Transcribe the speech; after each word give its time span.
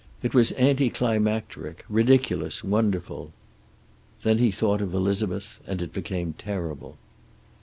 It 0.23 0.33
was 0.33 0.51
anti 0.53 0.89
climacteric, 0.89 1.85
ridiculous, 1.87 2.63
wonderful. 2.63 3.33
Then 4.23 4.39
he 4.39 4.49
thought 4.49 4.81
of 4.81 4.95
Elizabeth, 4.95 5.61
and 5.67 5.79
it 5.79 5.93
became 5.93 6.33
terrible. 6.39 6.97